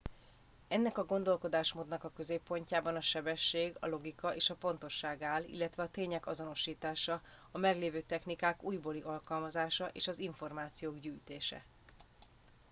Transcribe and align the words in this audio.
ennek 0.67 0.97
a 0.97 1.05
gondolkodásmódnak 1.05 2.03
a 2.03 2.11
középpontjában 2.15 2.95
a 2.95 3.01
sebesség 3.01 3.75
a 3.79 3.87
logika 3.87 4.35
és 4.35 4.49
a 4.49 4.55
pontosság 4.55 5.21
áll 5.21 5.43
illetve 5.43 5.83
a 5.83 5.87
tények 5.89 6.27
azonosítása 6.27 7.21
a 7.51 7.57
meglévő 7.57 8.01
technikák 8.01 8.63
újbóli 8.63 9.01
alkalmazása 9.01 9.89
és 9.93 10.07
az 10.07 10.19
információk 10.19 10.99
gyűjtése 10.99 11.63